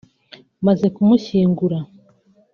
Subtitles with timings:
[0.65, 1.77] Maze kumushyingura